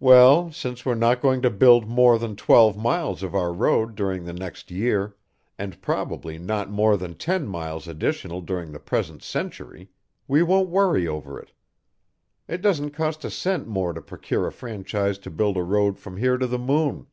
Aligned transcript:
"Well, 0.00 0.52
since 0.52 0.84
we're 0.84 0.96
not 0.96 1.22
going 1.22 1.40
to 1.40 1.48
build 1.48 1.88
more 1.88 2.18
than 2.18 2.36
twelve 2.36 2.76
miles 2.76 3.22
of 3.22 3.34
our 3.34 3.54
road 3.54 3.94
during 3.94 4.26
the 4.26 4.34
next 4.34 4.70
year, 4.70 5.16
and 5.58 5.80
probably 5.80 6.36
not 6.36 6.68
more 6.68 6.98
than 6.98 7.14
ten 7.14 7.46
miles 7.48 7.88
additional 7.88 8.42
during 8.42 8.70
the 8.70 8.78
present 8.78 9.22
century, 9.22 9.88
we 10.28 10.42
won't 10.42 10.68
worry 10.68 11.08
over 11.08 11.40
it. 11.40 11.52
It 12.46 12.60
doesn't 12.60 12.90
cost 12.90 13.24
a 13.24 13.30
cent 13.30 13.66
more 13.66 13.94
to 13.94 14.02
procure 14.02 14.46
a 14.46 14.52
franchise 14.52 15.16
to 15.20 15.30
build 15.30 15.56
a 15.56 15.62
road 15.62 15.98
from 15.98 16.18
here 16.18 16.36
to 16.36 16.46
the 16.46 16.58
moon. 16.58 17.06